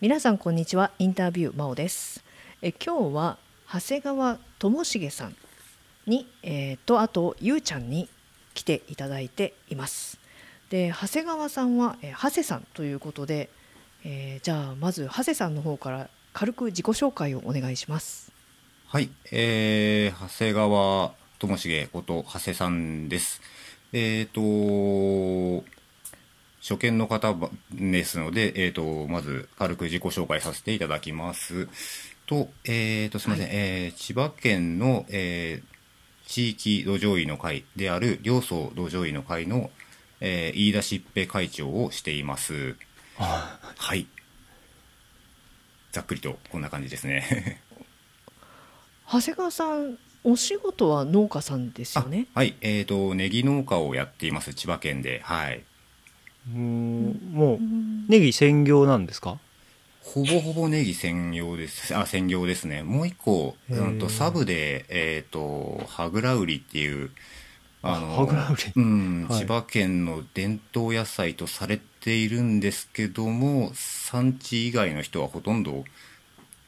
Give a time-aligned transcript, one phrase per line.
[0.00, 0.92] 皆さんこんにちは。
[0.98, 2.24] インタビュー真央です。
[2.62, 3.36] え今日は
[3.70, 5.36] 長谷川智重さん
[6.06, 8.08] に、えー、とあとゆうちゃんに
[8.54, 10.18] 来ていただいています。
[10.70, 13.50] で長谷川さんは、えー、長谷さんということで、
[14.02, 18.32] えー、じゃあまず長谷さんの方から軽く自己紹介をお願いします。
[18.86, 23.42] はい、えー、長谷川智重こと長谷さんです。
[23.92, 25.62] えっ、ー、と
[26.60, 27.34] 初見の方
[27.72, 31.68] ですので、えっ、ー、と、まず軽く自己紹介させていただきます。
[32.26, 39.70] と、えっ、ー、と、すみません、はい、えー、千葉県の、えー、地域土壌医の会である両層土壌医の会の、
[40.20, 42.76] えー、飯田しっぺ会長をしています。
[43.16, 44.06] はい。
[45.92, 47.62] ざっくりとこんな感じですね。
[49.10, 52.26] 長谷川さん、お仕事は農家さんですよね？
[52.34, 55.20] はい、えっ、ー、と、ネギ農家をやっています、千葉県で。
[55.24, 55.64] はい。
[56.48, 57.58] うんもう
[58.10, 59.38] ネギ専業なんですか？
[60.02, 61.94] ほぼほぼネギ専用です。
[61.96, 62.82] あ、専業ですね。
[62.82, 67.10] もう一個、うんと、サブで、えっ、ー、と、はぐら売りっていう、
[67.82, 75.84] あの、はぐら売りうん、はい、千葉県の伝統野菜とされているんですけども、産地以外の人はほとんど、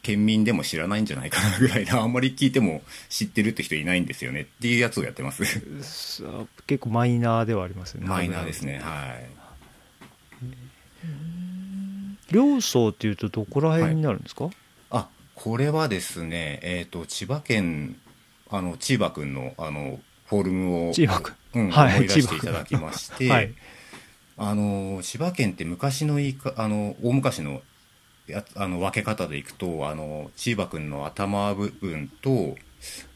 [0.03, 5.43] 県民でも知らないんじゃないかなぐらいな、 あんまり聞いても知ってるって人いないんですよねっていうやつをやってます。
[6.67, 8.09] 結構マイナーではありますよね。
[8.09, 9.42] マイナーですね、はい。
[12.31, 14.55] 両層っていうとどこら辺になるんですか、はい、
[14.91, 17.97] あこれはですねえっ、ー、と千葉県
[18.51, 23.53] あの千葉君のあのフォルムを千葉君、うんはい、思い出していただきまして、はい、
[24.39, 27.61] あの千葉県って昔の言いかあの大昔の
[28.27, 32.57] やあの分け方でいくとあの千葉君の頭部分と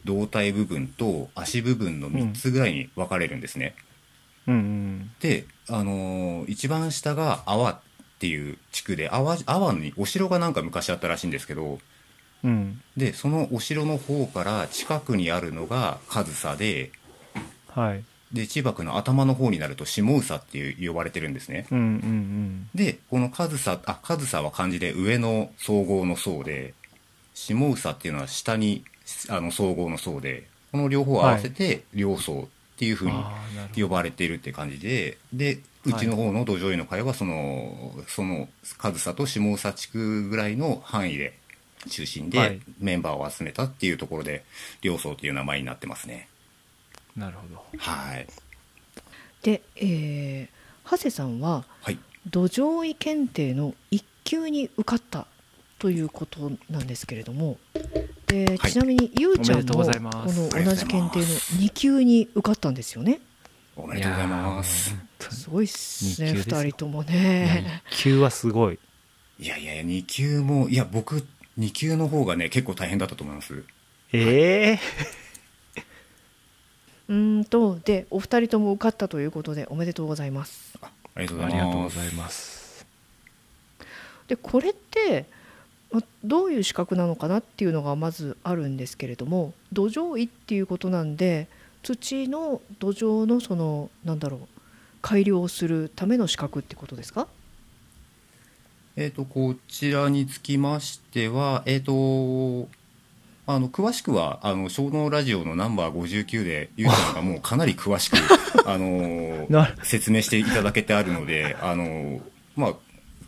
[0.05, 3.75] 胴体部分と足部分の3つぐらいに分かれるんですね。
[4.47, 7.81] うんうん、で、あの一番下が泡っ
[8.19, 11.79] ていう地区で阿波阿波にお城がなんか昔あったらしいんですけど、
[12.45, 16.93] うん、でそのお城の方から近くにあるのが上総で、
[17.69, 26.75] はい、で千葉区の頭の方になると下総っていう呼ばれてるんですね、うんうんうん、でこの上総あ上総は漢字で上の総合の総で
[27.35, 28.85] 下総っていうのは下に
[29.29, 33.15] あの総合の総でこの両方合わせて両総っていうふうに
[33.83, 38.49] 呼ばれているって感じででうちの方の土壌医の会はそのその
[38.79, 41.39] 上総と下総地区ぐらいの範囲で
[41.89, 44.45] 中心でメンバーを集めたっていうところで
[44.83, 46.29] 両層という名前になってますね。
[47.17, 47.65] なるほど。
[47.79, 48.27] はい。
[49.43, 51.99] で、えー、長谷さんは、はい、
[52.29, 55.27] 土壌医検定の1級に受かった
[55.79, 57.59] ということなんですけれども、
[58.27, 61.25] で、はい、ちなみにゆうちゃんもこの同じ検定の
[61.63, 63.21] 2級に受かったんですよね？
[63.77, 64.95] おめでとうございます。
[65.31, 67.83] すごいっすね、二人ともね。
[67.91, 68.79] 2級はすごい。
[69.39, 71.27] いやいやいや、2級も、いや、僕、
[71.59, 73.65] 2級の方がね、結構大変だったと思います。
[74.13, 80.79] ええー、うんと、で、お二人とも受かったということで、おめでとうございます。
[80.81, 82.87] あありがとうございます。
[84.27, 85.27] で、これって、
[86.25, 91.49] どういう資格なのかなっていうのがまずあるんですけれども土壌医っていうことなんで
[91.83, 94.41] 土の土壌のそのなんだろう
[95.01, 97.29] 改良するための資格ってことですか？
[98.97, 102.69] えっ、とこちらにつきましてはえっ、ー、と
[103.47, 108.17] あの詳しくはあの小脳ラジオのナンバー59でゆうさんがもうかなり詳しく
[108.67, 109.47] あの
[109.85, 112.21] 説明していただけてあるのであの
[112.57, 112.75] まあ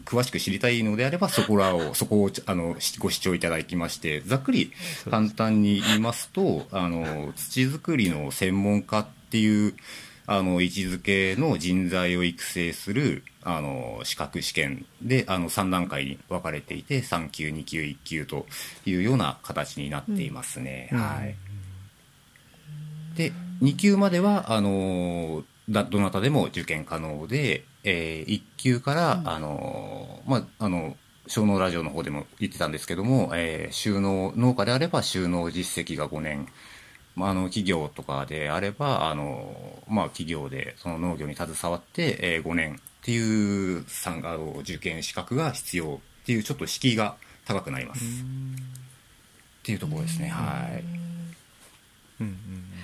[0.08, 4.72] 詳しく知りたいのであれば、そこらを、 そこを、あの、ご視聴いただきまして、ざっくり
[5.10, 9.74] 簡単に言いますと、あの、土作りの専門家っていう、
[10.26, 18.46] あの、位置づけの人材を育成する、あの、資格試験で、あの、3段階に分かれていて、3級、2級、1級と
[18.86, 20.88] いうような形になっていますね。
[20.90, 21.34] うん、はい。
[23.14, 30.96] で、2級までは、あの、だどなたでも受験可能で、えー、1級から、うん、あの、まあ、あの、
[31.26, 36.48] 小農ラジオの方でも言ってたんですけども、えー、収納、農家であれば収納実績が5年、
[37.14, 48.04] まあ、あの、企業とかであれば、あの、まあ、企業でその農業に携わって、えー、5年っていう参加を受験資格が必要っていう、ちょっと敷居が高くなります。
[48.04, 50.84] っていうところですね、はい。
[52.20, 52.77] うんうん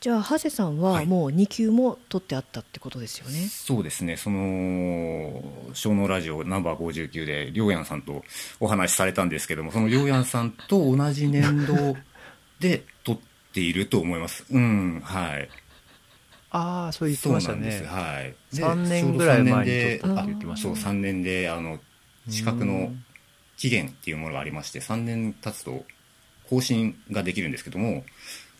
[0.00, 4.16] じゃあ長谷さんはもう2級も取ってあったってことですよね、はい、そうですね。
[4.16, 5.42] その
[5.74, 8.22] 小脳ラジオナンバー59でりょうやんさんと
[8.60, 11.96] お話しされたんですけどもそのりょうやんさんと同じ年度
[12.60, 14.44] で 取っていると思います。
[14.50, 15.00] うん。
[15.00, 15.48] はい。
[16.50, 17.82] ああそう言ってましたね。
[17.86, 18.34] はい。
[18.52, 21.80] 3年ぐらい前に取ったって言ってました、そう3年であの
[22.28, 22.92] 資格の
[23.56, 25.84] 期限っていうものがありまして3年経つと
[26.48, 28.04] 更新ができるんですけども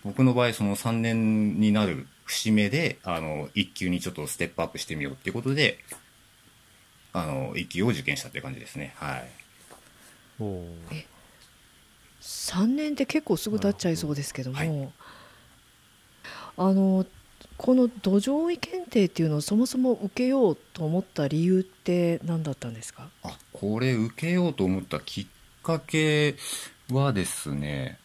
[0.05, 5.79] 僕の場合その3年になる節目であの1級にちょっとステップアップしてみようっていうことで
[7.13, 8.95] あの1級を受験したっていう感じですね。
[8.97, 9.29] はい。
[10.41, 11.05] おー。
[12.21, 14.93] 3年って結構すぐ経っちゃいそうですけどもなるほ
[16.57, 17.07] あの
[17.57, 23.09] この土壌医検定っていうのをそもそも受けようと思った理由って何だったんですか？
[23.23, 25.27] あこれ受けようと思ったきっ
[25.63, 26.37] かけ
[26.91, 27.99] はですね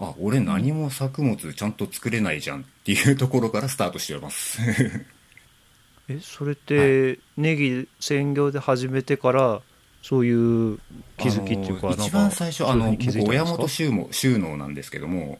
[0.00, 4.58] あ俺何も作物ちゃんと作れないじゃんっていうところからスタートしております。
[6.08, 9.62] えそれってネギ専業で始めてから
[10.02, 10.78] そういう
[11.18, 15.38] 気づきっていうか一番最初あの僕親元収納収納なんですけども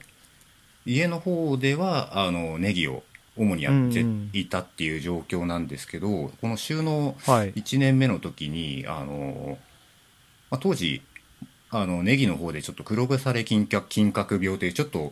[0.85, 3.03] 家の方ではあのネギを
[3.37, 4.05] 主にやって
[4.37, 7.53] いたっていう状況なんですけど、この収納はい。
[7.53, 9.57] 1年目の時にあの、
[10.49, 11.01] まあ、当時
[11.71, 15.11] あのネギの方でちょっと黒腐れ金閣金閣病というちょっと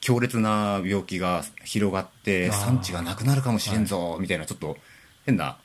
[0.00, 4.76] 強烈な病気が広がって産地がなくなるかもしれんぞみたいなちょっと
[5.24, 5.58] 変な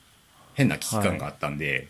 [0.53, 1.88] 変な危機感があったんで、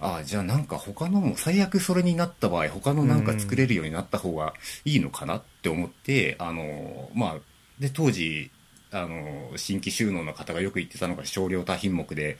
[0.00, 4.54] ああじゃあなんか他のも最悪それになった場合他のなんか作れるようになった方が
[4.84, 7.36] いいのかなって思って、あのまあ
[7.78, 8.50] で当時
[8.90, 12.38] あの新規収納の方がよく言ってたのが少量多品目で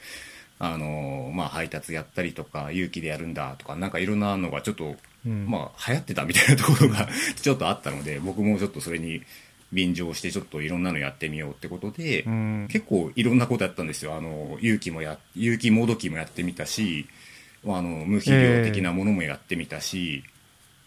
[0.59, 5.45] あのまあ配達やったりとか有機でやるんだとかなんかいろんなのがちょっと、うん。
[5.47, 7.07] まあ流行ってたみたいなところが
[7.41, 9.21] ちょっとあったので僕もちょっとそれに
[9.71, 12.67] 便乗してちょっといろんなのやってみようってことで、うん。
[12.69, 14.15] 結構いろんなことやったんですよ。
[14.15, 17.07] あの有機もや有機もどきもやってみたし
[17.65, 20.23] あの無肥料的なものもやってみたし、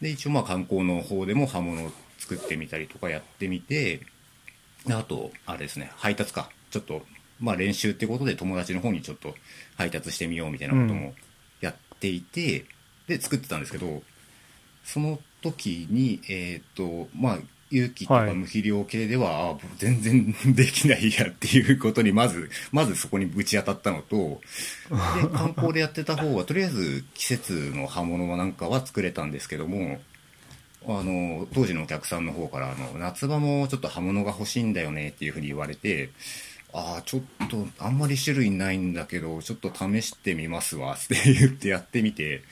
[0.00, 4.00] で一応まあ観光の方でも刃物を作ってみたりとかやってみて
[4.87, 6.50] であとあれですね配達か。
[6.71, 7.06] ちょっと
[7.41, 9.35] まあ練習ってことで友達の方にちょっと
[9.77, 11.15] 配達してみようみたいなことも
[11.61, 12.67] やっていて、
[13.06, 14.03] で作ってたんですけど
[14.87, 17.38] その時にえっ、とまあ
[17.71, 18.35] 有機とかはい。
[18.35, 24.41] 無肥料系では、あ僕全然 できないやっていうことにまずまずそこにぶち当たったのと
[24.91, 30.00] で 観光でやってた方はとりあえず季節の刃物なんかは作れたんですけども
[30.87, 36.11] あの当時のお客さんの方からあの夏場もちょっと刃物が欲しいんだよねっていうふうに言われて
[36.73, 42.44] ああちょっとあんまり種類ないんだけどちょっと試してみますわって言ってやってみて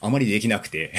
[0.00, 0.92] あまりできなくて。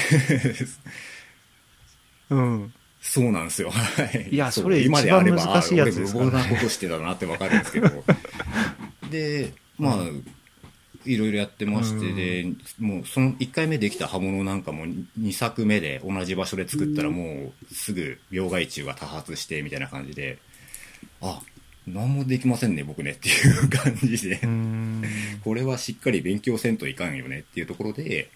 [2.30, 2.74] うん。
[3.02, 3.70] そうなんですよ。
[3.72, 4.30] はい。
[4.32, 4.52] いやう。
[4.52, 8.04] それ今であれば難しいやつですからねあ俺無謀なことしてたなってわかるんですけど。
[9.10, 9.98] で、まあ、
[11.06, 20.40] いろいろやってまして、で、もうその1回目できた刃物なんかも2作目で同じ場所で作ったらもうすぐ病害虫が多発してみたいな感じで、
[21.22, 21.42] あ、
[21.88, 23.32] 何もできませんね、僕ねってい
[23.66, 24.40] う感じで。
[24.44, 25.04] うん。
[25.44, 28.30] これはしっかり勉強せんといかんよねっていうところで、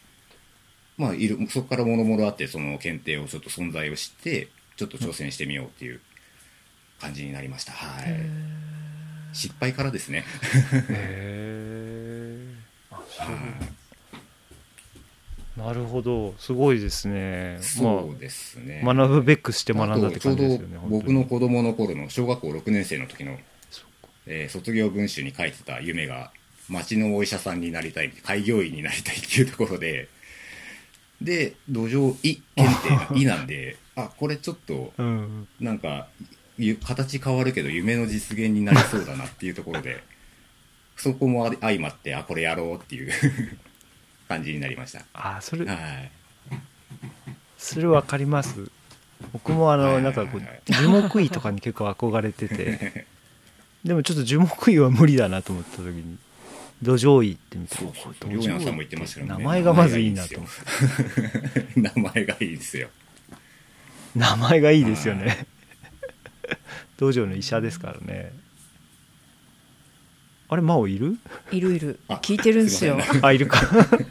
[0.98, 6.00] まあ、いるそこからもろもろあってその検定をちょっと存在を知ってちょっと挑戦してみようっていう
[7.00, 8.16] 感じになりました、はい。
[9.34, 10.20] 失敗からですね。
[10.20, 10.24] へ
[10.90, 12.52] え
[15.58, 16.34] なるほど。
[16.38, 17.58] すごいですね。
[17.62, 23.38] そうですね、まあ、学ぶべくして学んだってあとちょうど感じですよね僕の子供の頃の小学校6年生の時の、
[24.26, 26.32] えー卒業文集に書いてた夢が
[26.70, 30.08] 町のお医者さんになりたい開業医になりたいっていうところで
[31.22, 35.48] で土壌医検定が医なんで あこれちょっとうん。
[35.60, 36.08] なんか
[36.58, 40.04] ゆ形変わるけど夢の実現になりそうだなっていうところで
[40.98, 43.12] そこも相まってあこれやろうっていう
[44.28, 45.04] 感じになりました。
[45.14, 46.12] あそれはい。
[47.58, 48.70] それ分かります？
[49.34, 50.42] 僕もあのないんかこう
[50.74, 53.06] 樹木医とかに結構憧れてて。
[53.86, 56.18] でもちょっと樹木医は無理だなと思った時に
[56.82, 58.44] 土壌医って見てそうそう土壌りょう。
[58.50, 59.40] やんさんも言ってましたけどね。
[59.40, 60.42] 名前がまずいいなと。
[61.76, 62.90] 名前がいいですよ。
[64.16, 65.14] 名前がいいですよ。
[65.16, 65.46] ね。
[66.98, 68.34] 道場の医者ですからね。
[70.50, 71.18] あれ真央いる？
[71.52, 72.00] いるいる。
[72.08, 72.98] あ聞いてるんですよ。
[73.22, 73.62] あいるか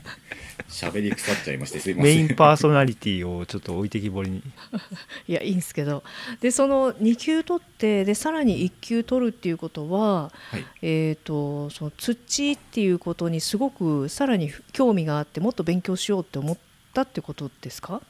[0.71, 2.17] 喋り腐っちゃいましてすいません。
[2.17, 4.43] メインパーソナリティをちょっと置いてきぼりに。
[5.29, 6.03] いやいいんですけど。
[6.41, 10.65] でその2級取ってでさらに1級取るっていうことは、はい。
[10.83, 16.59] えー、とその土っていうことにすごくさらに興味があってもっと勉強しようって思っ
[16.95, 18.01] たってことですか？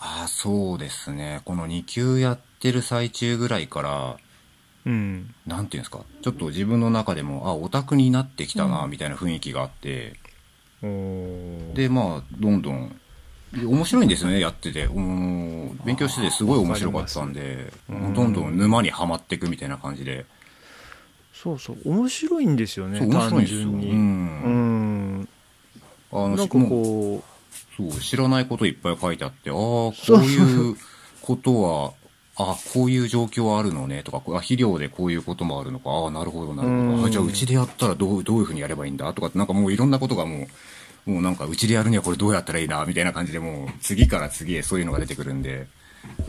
[0.00, 1.40] あそうですね。
[1.44, 4.16] この2級やってる最中ぐらいから
[4.86, 5.34] うん。
[5.46, 6.04] なんていうんですか？
[6.22, 8.90] ちょっと自分の中でもあオタクになってきたなうん。
[8.90, 10.14] みたいな雰囲気があって、
[10.82, 13.00] でまあどんどん。
[13.56, 14.84] 面白いんですよねやってて。
[14.84, 15.80] うん。
[15.84, 17.52] 勉強しててすごい面白かったんでわか
[17.88, 20.26] りますどんどん沼にはまっていくみたいな感じで。
[21.32, 21.78] そうそう。
[21.84, 23.90] 面白いんですよね面白いんですよ、単純に。
[23.90, 25.20] ううん。
[25.20, 25.28] ん
[26.12, 27.22] あのなんかこ
[27.76, 30.76] そう知らないこといっぱい書いてあってああこういう
[31.22, 31.92] ことは
[32.40, 37.00] あこういう状況はあるのねとかあ肥料でこういうこともあるのかああなるほどなるほうん。
[37.00, 40.46] どあじゃあうちでやったらどうどういうふうにやればいいんだとかってなんかもういろんなことがも
[41.06, 45.66] うもうなんかうちでやるにはこれどうやったらいいなみたいな感じでもう次から次へそういうのが出てくるんで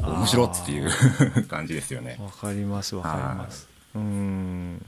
[0.02, 0.90] 面白っっていう
[1.48, 2.18] 感じですよね。
[2.20, 3.68] わかりますわかります。
[3.94, 4.86] うん。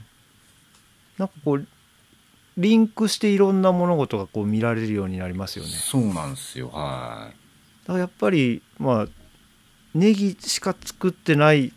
[1.18, 1.66] なんかこう
[2.58, 5.70] リンクしていろんな物事がこう見られるようになりますよね。
[5.70, 7.86] そうなんですよはい。
[7.86, 9.08] だからやっぱりまあ
[9.94, 11.72] ネギしか作ってない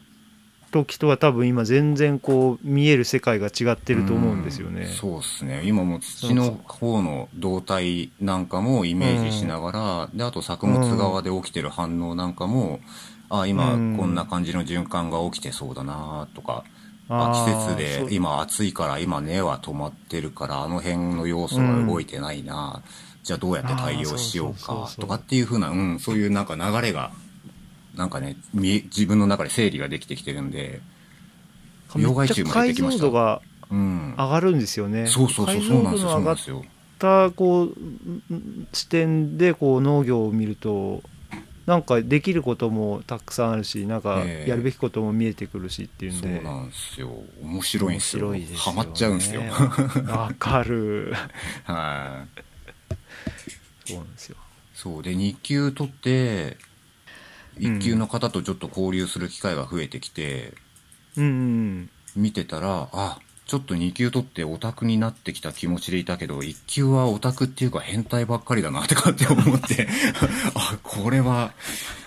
[0.72, 4.82] 時とは多分今全然こう見える世界が違ってると思うんですよね。
[4.82, 5.62] うんそうですね。
[5.64, 12.82] 今も土の方の動態なんかもイメージしながら、であと作物側で起きてる反応なんかも、
[13.30, 16.66] あ今うんこんな感じの循環が起きてそうだなとか、
[17.08, 22.82] あ季節で今暑いから今根は止まってるからあの辺の要素が動いてないな、
[23.24, 27.12] じゃあどうやって対応しようかとかっていう風な、うん、そういうなんか流れが
[27.96, 30.82] なんかね自分の中で整理ができてきてるんで、
[31.96, 33.10] 病害虫も出てきました。
[33.10, 35.08] がうん、上がるんですよね。
[35.08, 36.66] そうそうそうそうなんですよそうなんですよ。
[37.00, 41.04] たこううん視点でこう農業を見ると
[41.66, 47.10] なんかできることもたくさんあるしなんかええやるべきことも見えてくるしっていうんで、そうなんですよ。
[47.42, 48.20] 面白いん面ですよ。
[48.20, 49.42] 白いですよ、ね、ハマっちゃうんですよ。
[50.08, 51.14] わかる。
[51.66, 52.26] は
[53.88, 53.90] い。
[53.90, 54.38] そうなんですよ。
[54.74, 55.04] そう。
[55.04, 56.58] で2級取って
[57.60, 60.54] 1級の方とちょっと交流する機会が増えてきて、
[61.18, 69.88] うんうん見てたらあちょっと2級取ってオタクになってきた気持ちでいたけど1級はオタクっていうか変態ばっかりだなってかって思って
[70.56, 71.54] あこれは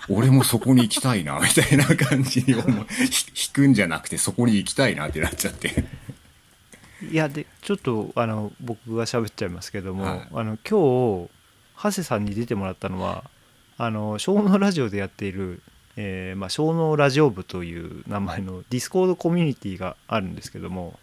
[0.09, 2.85] 俺もそこに行きたいな みたいな感じに思う。
[3.09, 5.85] ひ引くんじゃなくてそこに行きたいなってなっちゃって。
[7.09, 10.27] いやでちょっとあの僕が喋っちゃいますけども、はい。
[10.33, 11.29] あの今日
[11.77, 13.23] 長谷さんに出てもらったのは
[13.81, 15.61] あの小脳ラジオでやっている、
[15.95, 20.99] えーまあ、小脳ラジオ部という名前の Discord コミュニティがあるんですけども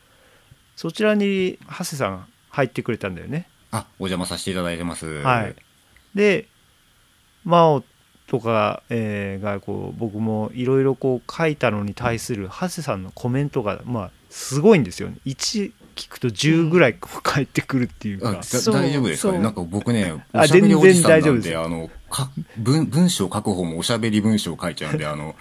[0.77, 3.49] そちらに長谷さん入ってくれたんだよね。
[3.71, 5.23] あお邪魔させていただいてます。
[5.23, 5.57] はい、
[6.15, 6.49] で
[7.45, 7.83] 真央
[8.27, 15.17] とか、えーがこう僕もいろいろこう書いたのに対する長谷さんのコメントがまあすごいんですよね。
[15.25, 19.39] 1聞くと10ぐらいこう返ってくるっていうか、う大丈夫ですかね。
[19.39, 25.35] なんか僕ね、あおしゃべりおじさんなん全然大丈夫であの、か文文章書く方もおしゃべり文章書いちゃうんで、 あの、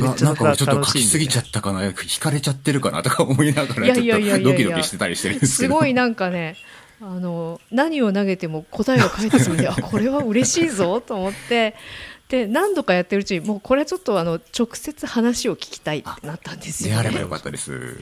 [0.00, 5.74] なんかちょっと書きすぎちゃったかな、惹かれちゃってるかなとか思いながら、ちょっとドキドキしてたりしてるんですけど。
[5.74, 6.56] すごいなんかね
[7.00, 11.74] あの何を投げても答えが返ってくるんで あこれは嬉しいぞと思って。
[12.28, 17.02] で何度かやってるうちにもうこれはちょっとあの直接話を聞きたいってなったんですよ、ね。
[17.02, 17.28] であればよ。
[17.28, 17.96] かったです。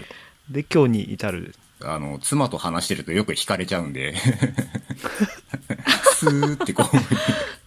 [0.50, 4.14] で今日に至るあの、妻と話してるとよく惹かれちゃうんで、
[6.14, 6.84] スーってこ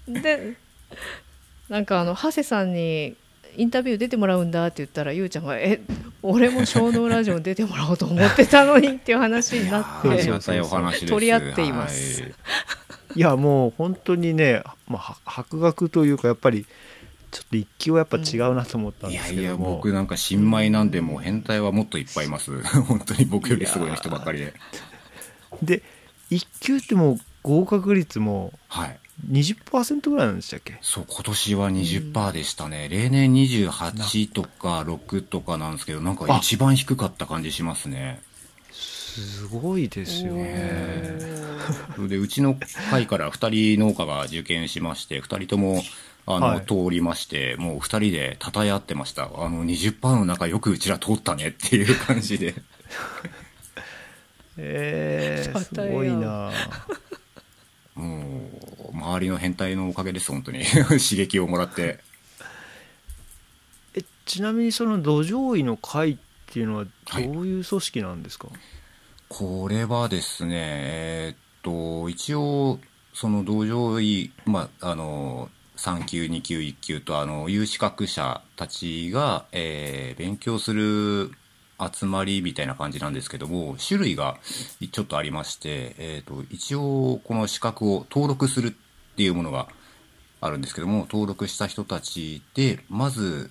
[0.07, 0.55] う、で
[1.69, 3.15] なんかあの長谷さんに
[3.55, 5.81] インタビュー出てもらうんだって言ったらゆうちゃんが「え
[6.23, 11.07] 俺も小脳ラジオに出てもらおうと思ってたのに」っていう話になって。
[11.07, 12.21] 取り合っています。
[12.21, 12.33] はい。
[13.15, 16.65] いやもう本当にね、まあ、は博学というかやっぱり
[17.31, 22.61] ちょっと一級はやっぱ違うなと思ったんですいやいや、けども、僕なんか新米なんで、もう変態はもっといっぱいいます。
[22.83, 24.53] 本当に僕よりすごい人ばっかりで。
[25.61, 25.83] で
[26.29, 28.99] 一級ってもう合格率もはい。
[29.29, 30.77] 20%ぐらいなんでしたっけ？
[30.81, 32.87] そう、今年は20%でしたね。
[32.89, 38.21] 例年28とか6とかなんですけど、なんか一番低かった感じしますね。
[38.71, 41.17] すごいですよね
[42.07, 42.55] で、うちの
[42.89, 45.83] 会から2人農家が受験しまして、2人とも、
[46.29, 49.23] あの、はい通りまして、もう2人で称え合ってました。
[49.23, 52.53] あの、20%の中よくうちら通ったねっていう感じで。
[54.55, 56.51] えー、すごいな
[57.95, 58.47] も
[58.93, 60.63] う、周りの変態のおかげです、本当に。
[60.99, 61.99] 刺激をもらって。
[63.95, 68.49] えちなみにその土壌医の会っていうのはどういう組織なんですか、
[69.29, 72.79] これはですね、えーっと、一応、
[73.15, 81.31] その道場医、まあ、あの、3級、2級、1級と、あの、有資格者たちが、えー勉強する
[81.79, 84.37] 集まりみたいな感じなんですけども、種類が
[84.91, 88.71] ちょっとありまして、えーっと、一応、この資格を登録するっ
[89.15, 89.69] ていうものが
[90.41, 93.49] あるんですけども、登録した人たちで、まず、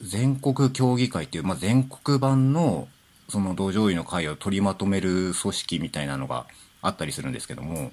[0.00, 2.88] 全国協議会っていう、まあ、全国版の
[3.28, 6.46] その土壌医の会を取りまとめる組織みたいなのが
[6.82, 7.92] あったりするんですけども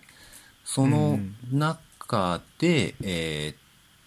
[0.64, 1.20] その
[1.52, 3.56] 中で、えーっ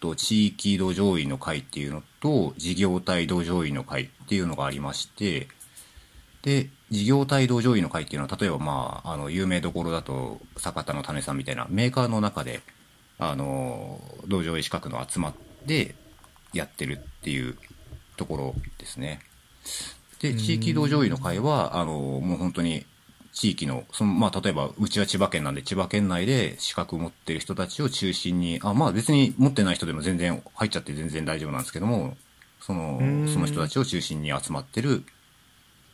[0.01, 5.49] と地域土壌医の会っていうのと事業体土壌医の会っていうのがありまして
[6.43, 12.61] で事業体土壌医の会っていうのは例えばまああの有名どころだと坂田の種さんみたいなメーカーの中で
[13.19, 15.35] あの道場医資格の集まっ
[15.67, 15.95] て
[16.53, 17.57] やってるっていう
[18.17, 19.21] ところですね。
[20.21, 22.85] で、地域道場医の会は、あのもう本当に
[23.39, 32.17] 地域の、その、まあ、例えば、うちは千葉県なんで、千葉県内で資格を持ってる人たちを中心に、あ、まあ別に持ってない人でも全然入っちゃって全然大丈夫なんですけども、
[32.61, 32.99] その、
[33.33, 35.05] その人たちを中心に集まってる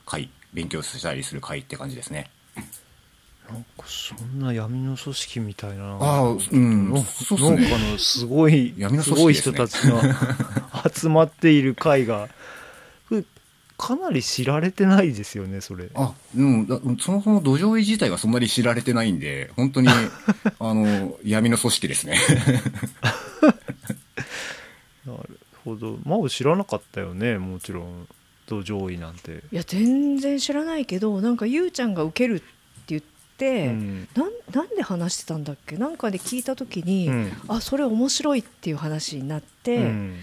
[0.07, 2.31] 会、勉強したりする会って感じですね。
[3.47, 5.99] なんかそんな闇の組織みたいな。
[6.01, 7.51] ああ、うん、のそうっすね。
[7.51, 12.31] 農家のすごい、闇のすごい組織ですね人たちが 集まっている会が、
[13.77, 15.89] かなり知られてないですよね、それ。
[15.95, 19.89] あ、うん、だそもそも土壌医自体がそんなに知られてないんで、本当に、
[20.59, 22.17] あの、闇の組織ですね。
[25.07, 25.99] なるほど。
[26.05, 28.07] 真央知らなかったよね、もちろん。
[28.47, 29.43] 土壌医なんて。
[29.53, 32.45] いや全然知らないけどなんかゆうちゃんが受けるって
[32.89, 33.03] 言っ
[33.39, 35.77] て、うんなんなんで話してたんだっけ？
[35.77, 40.17] なんかで聞いた時に、うんあそれ面白いっていう話になって、うん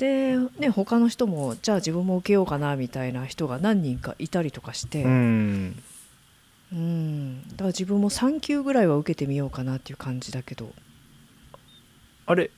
[0.00, 5.82] で、ね、他の人もじゃあ自分も受けようかなみたいな人が何人かいたりとかして、うん。
[6.72, 7.42] うん。
[7.50, 10.72] だから自分も3級ぐらいは受けてみようかなっていう感じだけど。
[12.24, 12.50] あれ、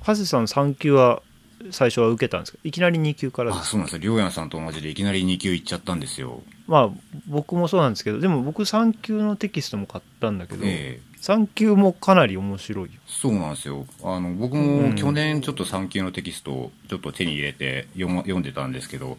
[0.00, 1.22] 長谷さん3級は
[1.70, 2.58] 最初は受けたんですか？
[2.64, 4.00] いきなり2級からであ、すそうなんですよ。
[4.02, 6.42] りょうやんさんと同じでいきなり2級行っちゃったんですよ。
[6.66, 6.90] まあ
[7.28, 13.00] 僕もそうなんですけどでも僕3級のテキストも買ったんだけど、ええ3級もかなり面白いよ。
[13.06, 13.86] そうなんですよ。
[14.02, 14.90] あの、僕うん。
[14.90, 19.18] も去年ちょっと3級のテキストをちょっと手に入れて読ま読んでたんですけど、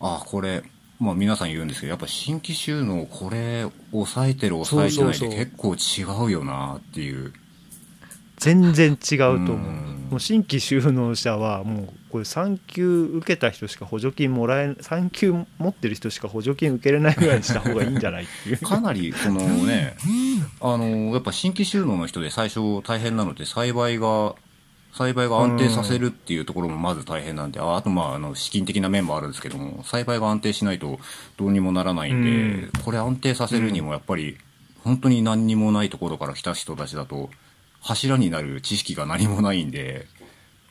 [0.00, 0.62] あ、これ、
[0.98, 5.38] まあ皆さん言うんですけど、やっぱ新規収納これ抑えてる抑えてないでそうそうそう。
[5.38, 7.32] 結構違うよなっていう。
[8.38, 9.56] 全然違うと思う。
[9.56, 18.58] うんもう新規就農者はもうこれ3級受けた人しか補助金もらえ3級持ってる人しか補助金受けれないぐらいにした方がいいんじゃないっていう。
[18.58, 19.96] かなり、そのね、
[20.60, 24.36] あの、やっぱ新規収納の人で最初大変なので、栽培が、
[24.92, 31.00] 栽培が安定させるっていうところもまず大変なんで、ああとまあ、あの、資金的な面もあるんですけども、栽培が安定しないと
[31.36, 32.32] どうにもならないんで、う
[32.66, 32.70] ん。
[32.84, 34.36] これ安定させるにもやっぱり、
[34.84, 37.30] 本当に何にもないところから来た人たちだと、
[37.84, 40.06] 柱になる知識が何もないんで、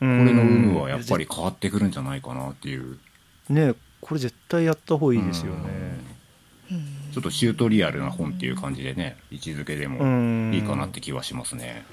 [0.00, 2.98] これの有無はやっぱり変わってくるんじゃないかなっていう、
[3.48, 5.98] ねこれ絶対やった方がいいですよね。
[7.12, 10.52] ちょっとチュートリアルな本っていう感じでね、位置づけでうもん。
[10.52, 11.84] いいかなって気はしますね。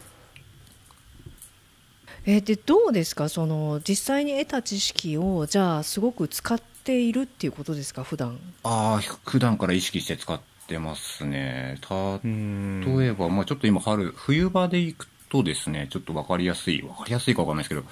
[2.25, 3.29] えーでどうですか？
[3.29, 8.03] その実際に得た知識をじゃあすごく使っているっていうことですか？
[8.03, 8.39] 普段。
[8.63, 11.77] ああ、普段から意識して使ってますね。
[11.89, 17.83] うん例えば、まあちょっと今春、冬場で行くとですね、ちょっとわかりやすい、わかりやすいかわかんないですけど、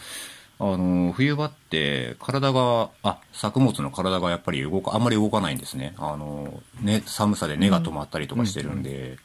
[0.62, 5.94] あの、冬場って体が、あ、作物の体がやっぱり動か、あんまり動かないんですね。
[5.98, 9.18] あの、ね、寒さで根が止まったりとかしてるんで。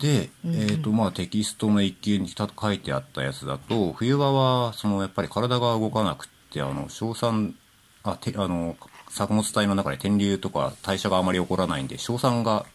[0.00, 7.54] で、うんうんえっ、と、まあテキストの一級に書いてあったやつだと、冬場は、そのやっぱり体が動かなくって、あの、硝酸、
[8.02, 8.76] あ、て、あの、
[9.16, 12.66] 作物体の中で天流とか代謝があまり起こらないんで、硝酸が、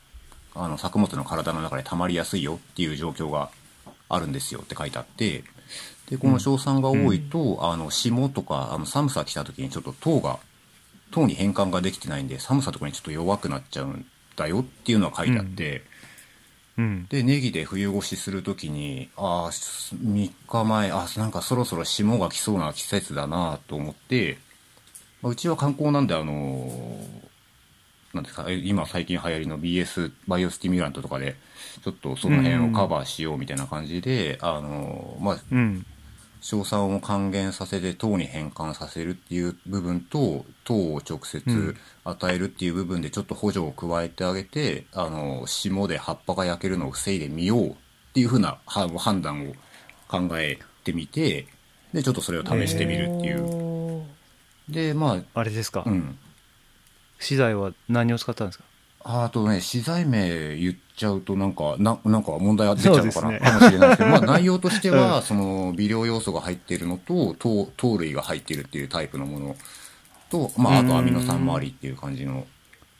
[0.56, 3.51] あの、作物の体の中で溜まりやすいよっていう状況が
[4.10, 5.43] あるんですよって書いてあって、
[6.10, 10.39] で、この硝酸が多いと、あの、霜とか、あの、寒さ来た時にちょっと糖が、
[11.12, 15.84] 糖に変換ができてないんで、寒さとかにちょっと弱くなっちゃうんだよっていうのが書いてあって、
[16.75, 17.06] うん。
[17.08, 24.39] で、ネギで冬越しするときに、ああ、3日前、あなんかそろそろ霜が来そうな季節だなと思って、
[25.22, 27.22] まあうちは観光なんで、あのー
[28.14, 31.36] なんですか、え今最近流行りの BS、バイオスティミュラントとかで、
[31.82, 35.86] ちょっとその辺をカバーしようみたいな感じで、あのーまあ、うん。
[36.42, 41.78] 硝酸を還元させて糖に変換させるっていう部分と糖を直う接ん。
[42.04, 47.74] 与えるっていう部分でちょっと補助を加えてあげて、あの霜で葉っぱが焼けるのを防いでみようっ
[48.14, 49.54] ていうふうなは判断を
[50.10, 51.48] 考えてみて
[51.94, 54.04] でちょっとそれを試してみるっていう
[54.69, 56.17] でまあれですか、あうん。
[57.19, 58.63] 資材は何を使ったんですか？
[59.04, 63.39] ああとね、資材名言っちゃうとなんか、ななんか問題が出ちゃうのかな、ね。
[63.39, 69.56] かもしれないですけど、まあ 内容としては、その微量要素が入っているのと、糖糖類が入っているっていうタイプのもの
[70.30, 72.45] と、まああとアミノ酸周りっていう感じの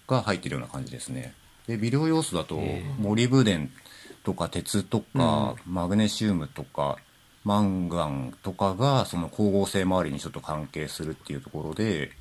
[0.08, 1.36] が入ってるような感じですね。
[1.67, 2.60] で、微量要素だと、
[3.00, 3.71] モリブデン
[4.24, 6.97] とか鉄とか、マグネシウムとか、
[7.43, 12.12] マンガンとかが、その光合成周りにちょっと関係するっていうところで、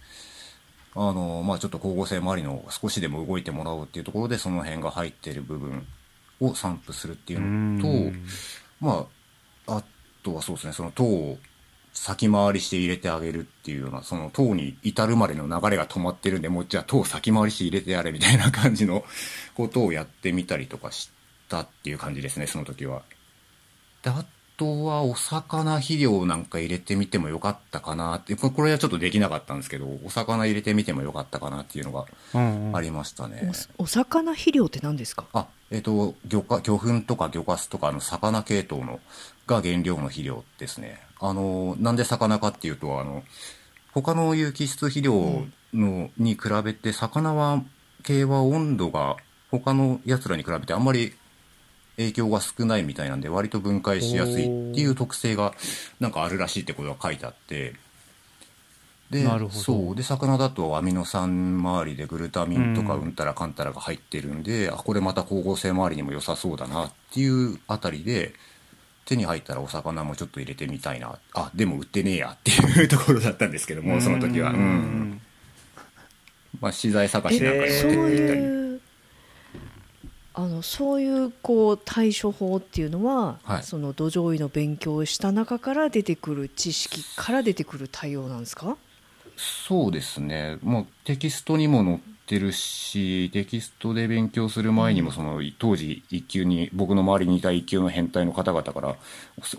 [0.95, 5.87] あの、まあちょっと光合成周りの少しでも動いてもらおうっていうところで、その辺が入ってる部分
[6.41, 8.25] を散布するっていうのと、うん
[8.81, 9.07] ま
[9.67, 9.85] あ、あ
[10.23, 11.39] とはそうですね、その糖を
[11.93, 19.05] 先回りして入れてあげるっていうような、その糖に至るまでの流れが止まってるんで、もうじゃあ糖を先回りして入れてやれみたいな感じの
[19.55, 21.11] ことをやってみたりとかし
[21.49, 23.03] たっていう感じですね、その時は。
[24.03, 24.25] で、あ
[24.61, 33.51] とはお魚肥料なんか入れてみてもよかったかなって、これこれはちょっとできなかったんですけど、お魚入れてみてもよかったかなっていうのがうんうんありましたね。
[33.79, 35.25] おお魚肥料って何ですか？
[35.33, 39.01] あ、えっ、と、魚か、魚粉とか魚かすとか、あの、魚系統の、
[39.47, 41.01] が原料の肥料ですね。
[41.21, 43.25] あの、なんで魚かっていうと、あの、
[43.95, 47.63] 他の有機質肥料の、に比べて、魚は、
[48.03, 49.17] 系は温度が、
[49.51, 51.15] 他のやつらに比べてあんまり
[52.01, 55.55] 影響が少ないみたいなんで、割と分解しやすいっていう特性が、
[56.01, 57.75] なんかあるらしいってことが書いてあって、
[59.11, 59.61] でなるほど。
[59.61, 59.97] そう。
[59.97, 68.33] で魚だとアミノ酸周りでグルタミンとかうんうんたらかんたらが入ってるんで、あこれまた光合成周りにも良さそうだなっていうあたりで
[69.05, 71.19] 手に入ったらお魚もちょっと入れてみたいな。
[71.35, 74.61] あでも売ってねえやっていうところだったんですけどもその時は、ううん。
[74.61, 75.21] ん
[76.61, 78.41] まあ、資材探しなんかにも手に入れたり。
[78.41, 78.60] いう
[80.43, 83.63] あのそういうこう対処法っていうのは、はい。
[83.63, 88.79] その土壌医の勉強をした中から出てくる知識から出てくる対応なんですか？
[89.37, 90.57] そうですね。
[90.63, 98.97] もうテキストにも載ってるしテキストで勉強する前にもその当時一級に僕の周りにいた一級の変態の方々から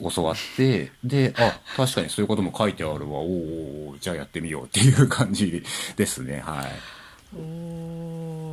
[0.02, 3.20] お教わってであ確かにそういうことも書いてあるわ。
[3.20, 5.64] おーおじゃあやってみようっていう感じ
[5.96, 6.40] ですね。
[6.40, 6.66] はい。
[7.36, 8.51] おー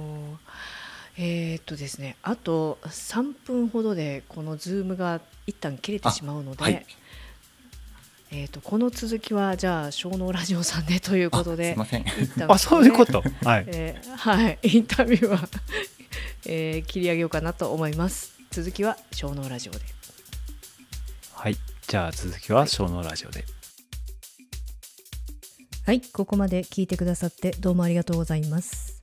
[1.20, 6.86] えーっとですねあと3分ほどでこのズームが一旦切れてしまうので、はい。
[8.30, 11.74] えーっとこの続きはじゃあ小脳ラジオさんでということで
[12.48, 13.22] あそういうこと？
[13.42, 13.64] はい。
[13.66, 15.48] えーはい、インタビューは、
[16.46, 18.32] えー切り上げようかなと思います。
[18.50, 19.80] 続きは小脳ラジオで。
[21.32, 21.56] はい。
[21.88, 23.44] じゃあ続きは小脳ラジオで。
[25.86, 29.00] はい、ここまで聞いてくださってどうもありがとうございます。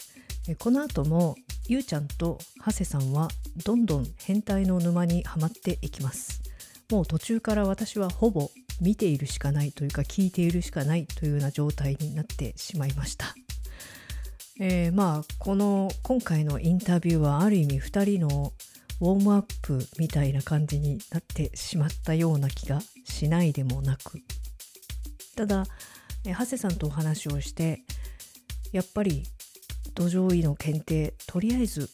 [0.47, 1.35] えこの後も
[1.67, 3.27] ゆうちゃんと長谷さんは
[3.65, 6.43] どんどん変態の沼にはまっていきます。
[6.91, 8.51] もう途中から私はほぼ
[8.81, 13.33] 見ているしかないというか聞いているしかないというような状態になってしまいました。
[14.59, 18.53] えーまあこの今回のインタビューはある意味2人の
[19.01, 24.21] ウォームアップみたいな感じになってしまったような気がしないでもなく
[25.35, 25.65] ただ
[26.25, 27.81] え長谷さんとお話をして
[28.71, 29.23] やっぱり
[29.95, 31.89] 土壌医の検定とりあえず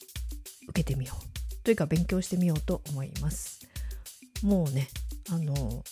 [0.69, 1.63] 受けてみよう。
[1.63, 3.59] というか勉強してみようと思います。
[4.43, 4.89] もうね
[5.29, 5.83] あの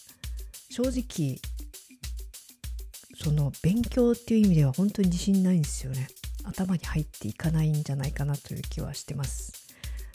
[0.69, 1.39] 正直
[3.21, 6.07] その勉強っていう意味では本当に自信ないんですよね。
[6.45, 9.67] 頭に入っていかないんじゃないかなという気はしてます。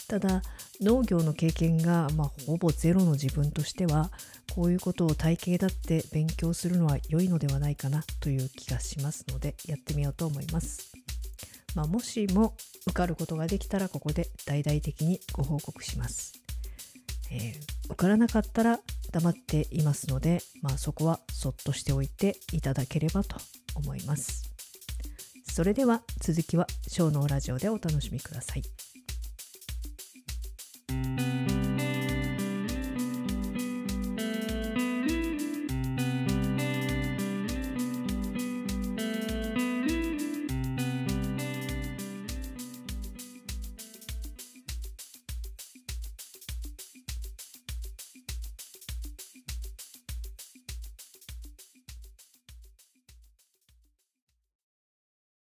[0.09, 0.43] ただ
[0.81, 4.11] 農業の経験が、まあ、ほぼゼロの自分としては
[4.55, 10.93] こういうことを体系だって勉強するのは良いのではないかなという気がしますのでやってみようと思います、
[11.75, 12.55] まあ、もしも
[12.87, 16.33] 受かることができたらここで大々的にご報告します、
[17.31, 18.81] えー受からなかったら
[19.13, 23.37] 黙っていますので、まあ、そこはそっとしておいていただければと
[23.75, 24.51] 思います。
[25.45, 28.94] それでは続きは小脳ラジオでお楽しみください。